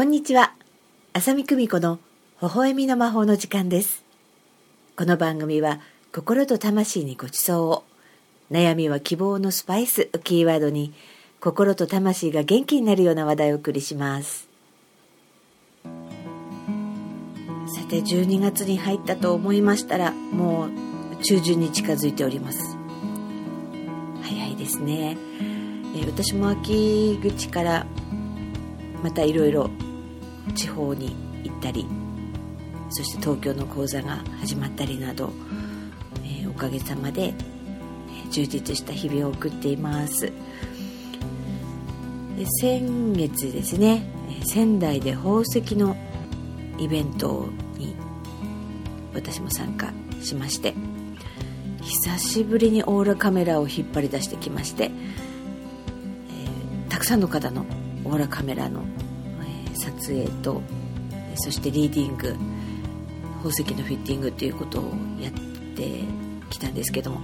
[0.00, 0.54] こんにちは。
[1.12, 1.98] 浅見久美子の
[2.40, 4.02] 微笑みの魔法の時間です。
[4.96, 5.78] この番組は
[6.10, 7.84] 心と魂にご馳走を。
[8.50, 10.94] 悩みは希望のスパイスをキーワードに
[11.38, 14.48] 心と魂が元気になるような話題をお送りします。
[15.84, 15.90] さ
[17.86, 22.78] て12月に入ったと思いましたらもう中旬に近づいております。
[24.22, 25.18] 早いですね。
[25.94, 27.86] え私も秋口から
[29.02, 29.68] またいろいろ
[30.54, 31.86] 地方に行ったり
[32.90, 35.32] そして東京の講座が始まったりなど、
[36.24, 37.34] えー、おかげさまで
[38.30, 40.32] 充実した日々を送っています。
[42.36, 44.02] で先月ですね
[44.44, 45.96] 仙台で宝石の
[46.78, 47.94] イベントに
[49.12, 50.74] 私も参加しまして
[51.82, 57.66] 久しぶりにオーラカメラを引っ張り出してきまして、えー、たくさんの方の
[58.04, 58.84] オーラカメラの、
[59.80, 60.62] 撮影と
[61.36, 62.36] そしてリーディング
[63.38, 64.84] 宝石のフィッティングということを
[65.18, 65.32] やっ
[65.74, 66.04] て
[66.50, 67.20] きたんですけども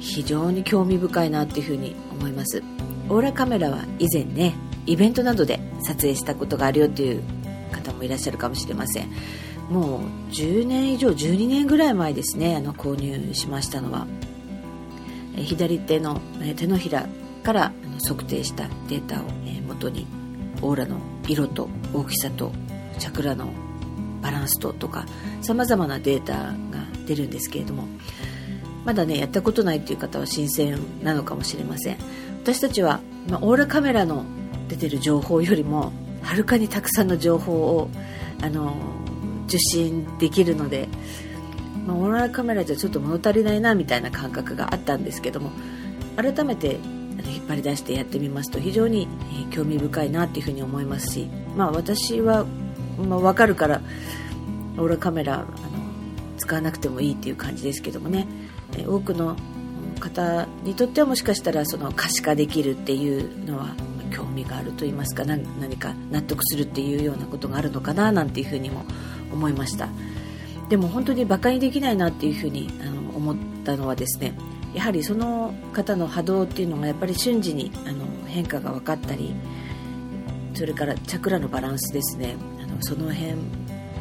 [0.00, 2.62] 非常に興味深いなっていうふうに思います。
[3.10, 4.54] オーラカメラは以前ね
[4.86, 7.22] イベントなどで撮影したことがあるよという
[7.72, 9.10] 方もいらっしゃるかもしれません。
[9.68, 10.00] もう
[10.32, 14.06] 10年以上12年ぐらい前ですねあの購入しましたのは。
[15.36, 16.20] 左手の
[16.56, 17.06] 手のひら
[17.44, 17.72] から
[18.06, 19.24] 測定したデータを
[19.68, 20.06] 元に
[20.62, 22.52] オーラの色と大きさと
[22.98, 23.52] チャクラの
[24.22, 25.06] バランスととか
[25.40, 26.54] さまざまなデータが
[27.06, 27.84] 出るんですけれども
[28.84, 31.98] まだねやったことないっていう方は新鮮なのかもしれません。
[32.42, 34.24] 私たちは、まあ、オーラカメラの
[34.68, 35.92] 出てる情報よりも
[36.22, 37.90] はるかにたくさんの情報を
[38.40, 38.74] あの
[39.46, 40.88] 受信できるので、
[41.86, 45.50] まあ、オーラカメラじゃちょっと物足りないなみたいな感覚があったんですけども
[46.16, 46.78] 改めて
[47.24, 49.08] 引っ張り出してやってみますと非常に
[49.50, 52.44] 興味深いなっていうふうに思いますし、まあ、私は、
[52.98, 53.80] まあ、分かるから
[54.76, 55.46] オーラカメラあの
[56.38, 58.26] 使わなくてもいいっていう感じですけどもね。
[58.86, 59.36] 多くの
[59.98, 63.74] 方にとってはもしかしたらその可視化できるっていうのは
[64.10, 65.44] 興味があると言いますか何
[65.76, 68.84] か納得するっていうようなことがあるのかななんていうふうにも
[69.32, 69.88] 思いました。
[70.68, 74.34] でも本当にバカにできないなっていうふうにあの思ったのはですね
[74.74, 79.34] やはりその方の波動っていうのがやっぱり瞬時にあの変化が分かったり
[80.54, 82.36] それからチャクラのバランスですね。
[82.62, 83.34] あのその辺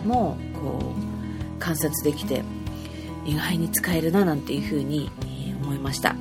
[0.05, 2.43] もこう観察できて
[3.25, 5.11] 意外に使えるななんていうふうに
[5.61, 6.15] 思いました。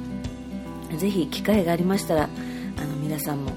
[0.97, 2.27] 是非機会がありましたらあ
[2.85, 3.53] の皆さんも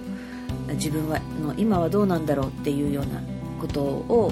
[0.74, 3.22] 自分はの今はどうなんだろうっていうような
[3.60, 4.32] ことを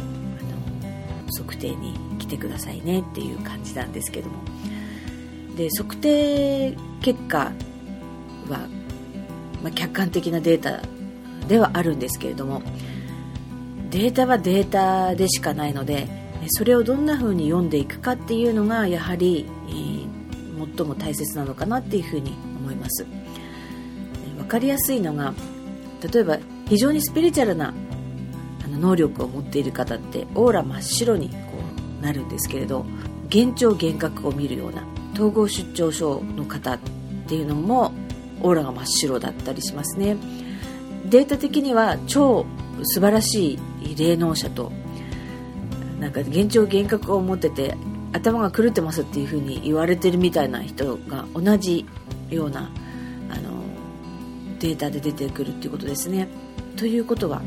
[1.37, 4.37] 測定に来てくださいねっていう感じなんですけども。
[5.57, 7.51] で測定結果
[8.47, 8.69] は、
[9.63, 10.81] まあ、客観的なデータ
[11.47, 12.61] ではあるんですけれども
[13.89, 16.07] データはデータでしかないので
[16.49, 23.05] それをどんな風に読んでいくかっていうのがやはり、えー、最も大切なのかなっていうふうに思います。
[24.37, 25.33] 分かりやすいのが
[26.13, 26.37] 例えば
[26.69, 27.73] 非常にスピリチュアルな
[28.63, 31.35] あの能力を持っている方ってオーラ真っ白にこ
[31.99, 32.85] うなるんですけれど
[33.33, 34.83] 幻聴幻覚を見るような
[35.17, 36.79] 統合失調症の方っ
[37.27, 37.91] ていうのも
[38.41, 40.15] オーラが真っ白だったりしますね
[41.05, 42.45] データ的には超
[42.83, 44.71] 素晴らしい霊能者と
[45.99, 47.75] なんか幻聴幻覚を持ってて
[48.13, 51.87] 頭が狂ってますっていう風に言われてるみたいな人が同じ
[52.29, 52.69] ような
[53.29, 53.63] あの
[54.59, 56.27] データで出てくるっていうことですね。
[56.75, 57.41] ということは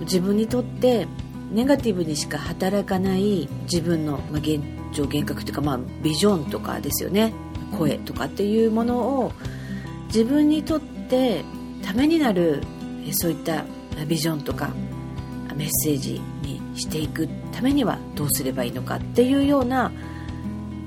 [0.00, 1.06] 自分にとって
[1.50, 4.60] ネガティブにしか働かない自分の、まあ、現
[4.96, 7.32] 状幻覚というか、まあ、ビジョンとかですよね。
[7.76, 9.32] 声とかっていうものを
[10.08, 11.44] 自分にとって
[11.82, 12.62] ためになる
[13.12, 13.64] そういった
[14.06, 14.70] ビジョンとか
[15.54, 19.92] メッセージにしていくためにはどうすればいいのかっていうような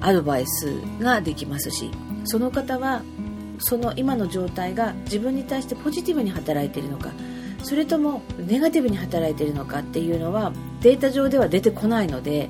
[0.02, 1.92] アドバイスができますし
[2.26, 3.02] その方は
[3.60, 7.12] その今の状態が自分に対してポジティブに働いているのか
[7.64, 12.50] それともネガティブに働いているのかっていうのはデータ上では出てこないので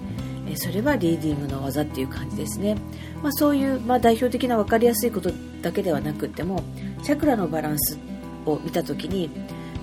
[0.57, 2.75] それはリーディングの技っていう感じですね、
[3.21, 5.31] まあ、そういう、まあ、代表的な分かりやすいこと
[5.61, 6.63] だけではなくても
[7.03, 7.97] チャクラのバランス
[8.45, 9.29] を見た時に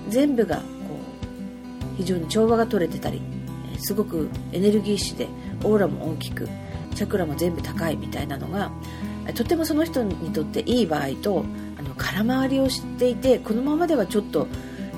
[0.09, 0.63] 全部がこ
[1.93, 3.21] う非常に調和が取れてたり
[3.79, 5.27] すごくエネルギッシュで
[5.63, 6.47] オーラも大きく
[6.95, 8.71] チャクラも全部高いみたいなのが
[9.33, 11.45] とてもその人にとっていい場合と
[11.77, 14.47] あの空回りをしていてこのままではちょっと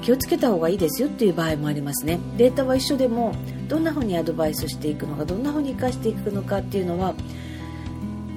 [0.02, 2.20] 気をつけた方がいいですよっていう場合もありますね。
[2.38, 3.34] データは一緒でも
[3.70, 7.14] どんな風にアドバイスしていくのかどんな風に生かしていくのかっていうのは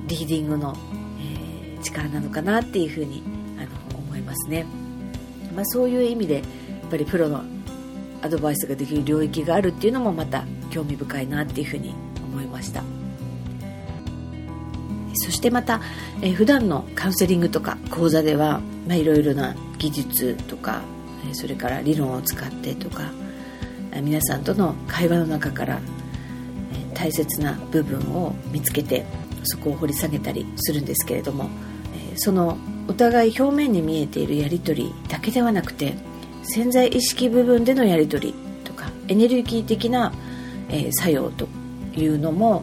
[0.07, 0.77] リーディングの、
[1.21, 3.23] えー、力なのかなっていう風に
[3.59, 4.67] あの思いますね、
[5.57, 6.45] まあ、そういう意味でやっ
[6.91, 7.43] ぱりプロの
[8.21, 12.85] アドバイスができる領域があるっていうのもまた興味深いなっていうふうに思いました。
[15.15, 15.81] そしてまた、
[16.23, 20.83] えー、普段のカウンセリングとか講座では、まあ、いろいろな技術とか、
[21.33, 23.11] それから理論を使ってとか
[24.01, 25.81] 皆さんとの会話の中から、
[26.95, 29.05] 大切な部分を見つけて
[29.43, 31.51] そこを掘り下げたりするんですけれども、
[32.17, 32.57] その
[32.89, 35.95] お互い表面に見えているやり取りだけではなくて
[36.43, 38.35] 潜在意識部分でのやり取り
[38.65, 40.13] とかエネルギー的な、
[40.69, 41.49] え、作用と
[41.95, 42.63] いうのも、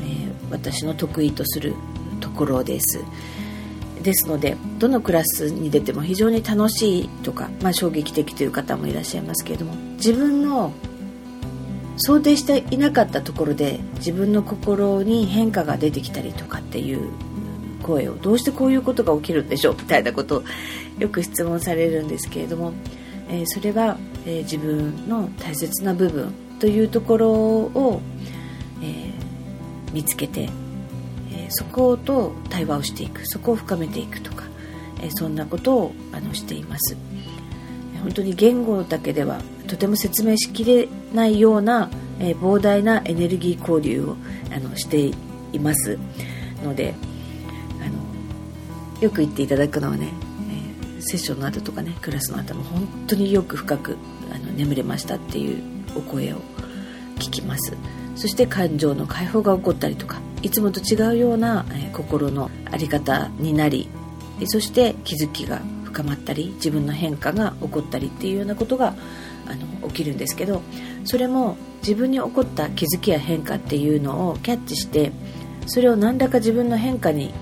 [0.00, 1.74] え、私の得意とする
[2.20, 3.00] ところです。
[4.04, 10.72] ですのでどのクラスに出ても非常に楽しいとか、まあ、衝撃的という方もいらっしゃいますけれども自分の
[11.96, 17.10] 想定していなかったところで自分の心に変化が出てきたりとかっていう
[17.82, 20.44] 声をどうしてこういうことが起きるんでしょうみたいなことを
[20.98, 22.72] よく質問されるんですけれども
[23.28, 23.96] えー、それは、
[24.26, 28.00] えー、自分の大切な部分というところを、
[28.82, 30.48] えー、見つけて、
[31.56, 33.24] そこと対話をしていく。
[33.26, 34.44] そこを深めていくとか、
[35.00, 36.96] えそんなことをあのしています。
[38.02, 44.16] 本当に言語だけではとても説明しきれないような、え膨大なエネルギー交流を
[44.52, 45.10] あのして
[45.52, 45.98] います。
[46.64, 46.94] ので
[47.80, 50.08] あのよく言っていただくのはね
[50.98, 53.96] えセッションの後とかねクラスの後も本当によく深く
[54.32, 55.62] あの眠れましたっていう
[55.96, 56.38] お声を
[57.16, 57.76] 聞きます。
[58.16, 63.88] そして感情の解放が起こったりとかいつもと違うような、え心の在り方になり
[64.44, 68.94] そして気づきが深まったり自分の変化が起こったりっていうようなことが
[69.46, 70.60] あの起きるんですけど
[71.04, 75.12] それも自分に起こった気づきや変化っていうのをキャッチして
[75.66, 77.32] それを何らか自分の変化に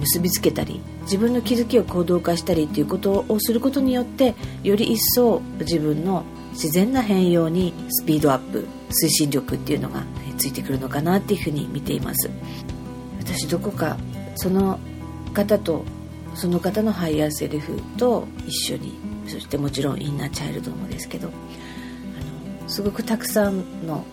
[0.00, 4.34] 結びつけたり自分の気づきを行動化したりっていうことをすることによって
[4.64, 10.02] より一層自分の自然な変容にスピードアップ推進力っていうのが
[10.36, 12.30] ついてくるのかなっていうふうに見ています。
[13.20, 13.96] 私どこか
[14.36, 14.78] その
[15.32, 15.84] 方と
[16.34, 18.94] その方のハイヤーセルフと一緒に
[19.26, 21.30] そしてもちろんインナーチャイルドもですけどあ
[22.62, 24.04] のすごくたくさんの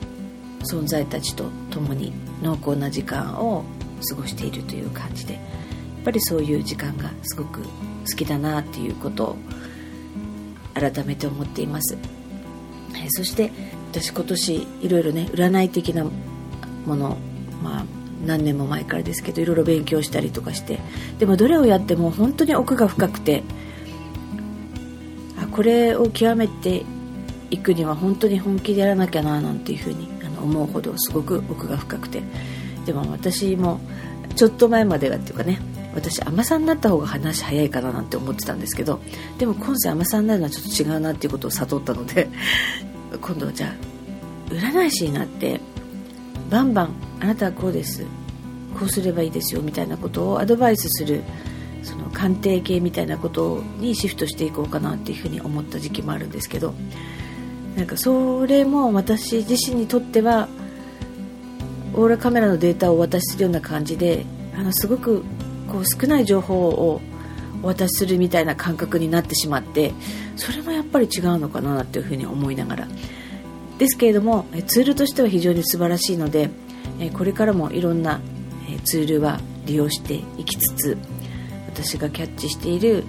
[0.63, 3.63] 存在たちと共に濃厚な時間を
[4.09, 5.41] 過ごしているという感じでやっ
[6.05, 7.67] ぱりそういう時間がすごく好
[8.15, 9.37] きだなっていうことを
[10.73, 11.95] 改めて思っています、
[12.95, 13.51] えそして
[13.93, 17.17] 私今年いろいろね占い的なもの
[17.61, 17.85] まあ
[18.25, 20.79] 何年も前からですけどいろいろ勉強したりとかして
[21.19, 23.43] でもどれをやっても本当に奥が深くて
[25.39, 26.85] あこれを極めて
[27.51, 32.23] いくには本当に本気でやらなきゃななんていうふうにあの思うほどすごく奥が深くて
[32.87, 33.79] でも私も
[34.35, 35.59] ちょっと前まではっていうかね
[35.93, 38.99] 私甘さんになった方が話早いかななんて思ってたんですけど
[39.37, 42.29] でも今世甘さんになるのはちょっと違うなっていうことを悟ったので
[43.19, 45.59] 今度じゃあ占い師になって
[46.49, 48.05] バンバンあなたはこうです。
[48.73, 51.23] こうすればいいですよみたいなことをアドバイスする
[51.83, 56.73] その鑑定系みたいなことにシフトしていこうかなっていうふうに思った時期もあるんですけど
[57.75, 60.47] なんかそれも私自身にとっては
[61.93, 65.23] オーラカメラのデータをお渡しするような感じであのすごく
[65.67, 67.01] こう少ない情報を
[67.61, 69.93] お渡しするみたいな感覚になってしまって
[70.35, 72.87] それもやっぱり違うのかなっていうふうに思いながら。
[73.77, 76.49] ですけれどもツールとしては非常に素晴らしいので
[77.13, 78.21] これからもいろんな
[78.85, 80.97] ツールは利用していきつつ
[81.67, 83.03] 私がキャッチしている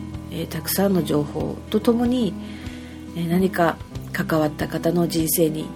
[0.51, 2.35] たくさんの情報とともに
[3.29, 3.77] 何か
[4.13, 5.67] 関わった方の人生に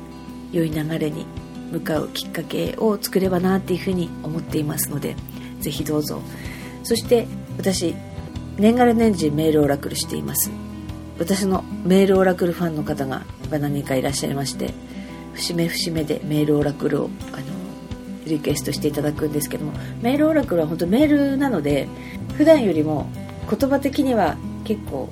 [0.52, 1.26] 良い流れに
[1.70, 5.16] 向かうきっかけを作ればなっていうふうに思っていますので
[5.60, 6.22] ぜひどうぞ。
[6.82, 7.26] そして
[7.58, 7.94] 私
[8.56, 10.50] 年がら年中メールオラクルしています。
[11.18, 14.72] 私のメールオラクルファンの方が何人かいらっしゃいまして
[15.34, 17.46] 節目節目でメールオラクルをあの
[18.26, 21.88] リクエストしていただくんですけどもメールオラクルは本当メールなので
[22.36, 23.10] 普段よりも
[23.50, 25.08] 言葉的には結構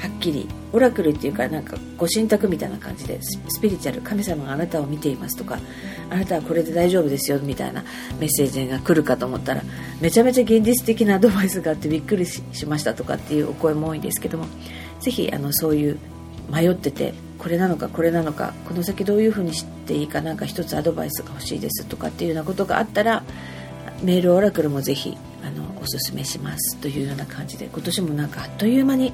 [0.00, 5.58] はっきりオラクルっていうかなんかご神託みたいな感じでスピリチュアル神様があなたを見ていますとか
[6.10, 7.84] あなたはこれで大丈夫ですよみたいな
[8.18, 9.62] メッセージが来るかと思ったら
[10.00, 14.46] めちゃめちゃ現実的なアドバイスがあってびっくりしましたとかっていうお声も多いんですけども
[15.04, 15.98] ぜひあのそういう
[16.50, 23.22] 迷っててこれなのかこれなのかこの先どういうふうにしていいかなんか一つアドバイスが欲しいですとかっていうようなことがあったら
[24.02, 29.12] メールオラクルもぜひあのおすすめしますというような感じで今年もなんかあっという間に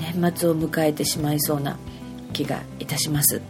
[0.00, 1.78] 年末を迎えてしまいそうな
[2.32, 3.40] 気がいたします。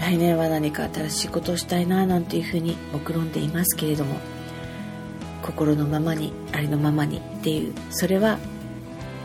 [0.00, 4.16] 来年は何か新しいことをしたいななんていうふうに目論んでいますけれども
[5.42, 8.38] 心のままにありのままにっていうそれは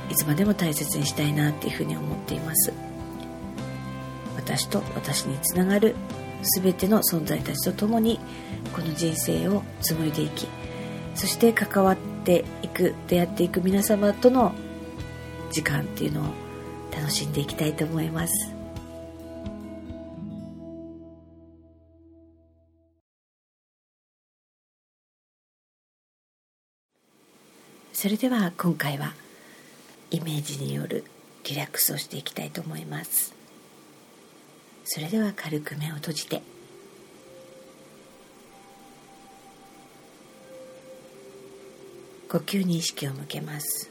[0.09, 2.73] いつまでも大切にしたいなっていうふうに思っています。
[4.35, 5.95] 私と私につながる
[6.61, 8.19] 全ての存在たちと共に
[8.73, 10.47] この人生を紡いでいき
[11.15, 14.53] そして関わっていく出会っていく皆様との
[15.51, 16.25] 時間っていうのを
[16.91, 18.33] 楽しんでいきたいと思います。
[27.93, 29.13] それでは今回は
[30.13, 31.03] イメージによる
[31.43, 33.33] リラックスをしていきたいと思います。
[34.85, 36.43] それでは軽く目を閉じて。
[42.29, 43.89] 呼吸に意識を向けます。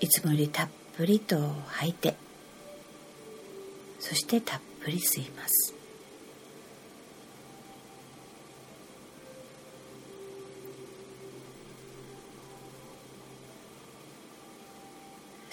[0.00, 2.16] いつもよりたっぷりと吐いて。
[3.98, 5.75] そしてたっぷり吸います。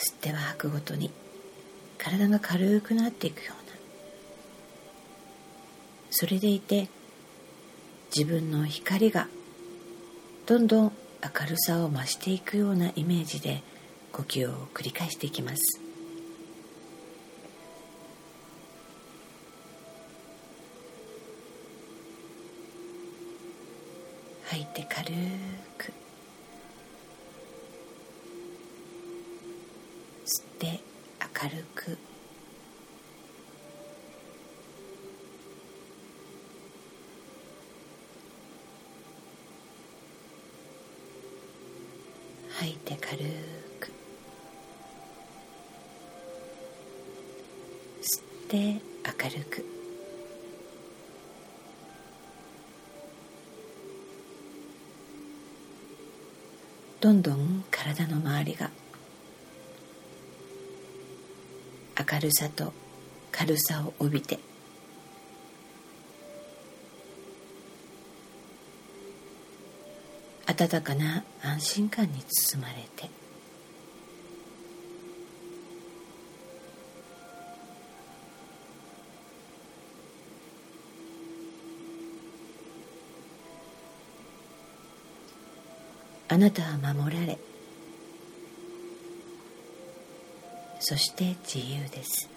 [0.03, 1.11] 吸っては吐くごとに
[1.97, 3.73] 体が軽くなっていくような
[6.11, 6.89] それでいて
[8.15, 9.27] 自分の光が
[10.45, 10.91] どんどん
[11.23, 13.63] 明るさを増していくようなイメージで
[14.11, 15.79] 呼吸を繰り返していきます。
[24.45, 25.05] 吐いて軽
[25.79, 25.93] く
[30.25, 30.79] 吸って
[31.41, 31.97] 明るく
[42.51, 43.17] 吐いて軽
[43.79, 43.91] く
[48.57, 49.65] 明るく。
[57.01, 58.69] どんどん体の周りが
[61.99, 62.71] 明るさと
[63.31, 64.39] 軽さを帯びて
[70.45, 73.22] 温かな安心感に包まれて。
[86.29, 87.37] あなたは守られ。
[90.79, 92.29] そして自由です。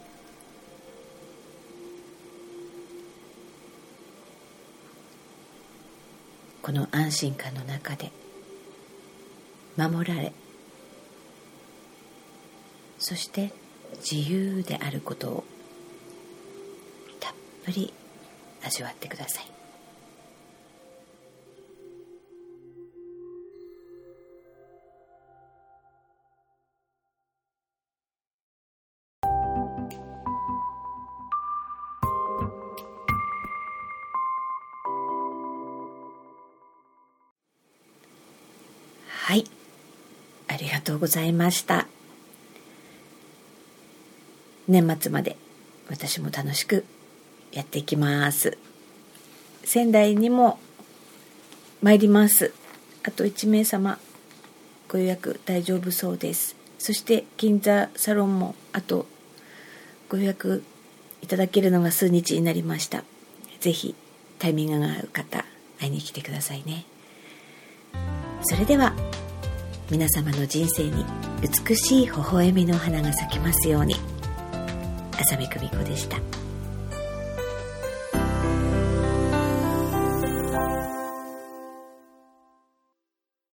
[6.62, 8.10] この安心感の中で
[9.76, 10.32] 守られ。
[12.98, 13.52] そして
[13.98, 15.44] 自由であることを
[17.20, 17.32] たっ
[17.64, 17.92] ぷり
[18.64, 19.55] 味わってください。
[39.26, 39.44] はい。
[40.46, 41.88] ありがとうございました。
[44.68, 45.36] 年末まで
[45.90, 46.84] 私も楽しく
[47.50, 48.56] やっていきます。
[49.64, 50.60] 仙台にも
[51.82, 52.54] 参ります。
[53.02, 53.98] あと1名様
[54.88, 56.54] ご予約大丈夫そうです。
[56.78, 59.06] そして銀座サロンもあと
[60.08, 60.62] ご予約
[61.20, 63.02] いただけるのが数日になりました。
[63.58, 63.96] ぜひ
[64.38, 65.44] タイミングが合う方
[65.80, 66.84] 会いに来てくださいね。
[68.48, 68.94] それでは
[69.90, 71.04] 皆様の人生に
[71.66, 73.96] 美しい微笑みの花が咲きますように
[75.18, 76.45] 浅見久美子でした。